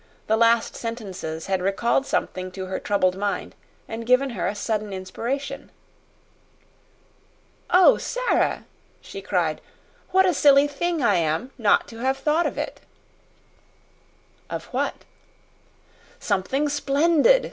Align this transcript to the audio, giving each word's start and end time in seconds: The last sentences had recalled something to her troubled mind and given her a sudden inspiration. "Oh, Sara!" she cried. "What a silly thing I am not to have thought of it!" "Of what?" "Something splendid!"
The 0.25 0.35
last 0.35 0.75
sentences 0.75 1.45
had 1.45 1.61
recalled 1.61 2.07
something 2.07 2.51
to 2.53 2.65
her 2.65 2.79
troubled 2.79 3.15
mind 3.15 3.53
and 3.87 4.03
given 4.03 4.31
her 4.31 4.47
a 4.47 4.55
sudden 4.55 4.91
inspiration. 4.91 5.69
"Oh, 7.69 7.97
Sara!" 7.97 8.65
she 8.99 9.21
cried. 9.21 9.61
"What 10.09 10.25
a 10.25 10.33
silly 10.33 10.65
thing 10.67 11.03
I 11.03 11.17
am 11.17 11.51
not 11.55 11.87
to 11.89 11.99
have 11.99 12.17
thought 12.17 12.47
of 12.47 12.57
it!" 12.57 12.81
"Of 14.49 14.65
what?" 14.73 15.05
"Something 16.19 16.67
splendid!" 16.67 17.39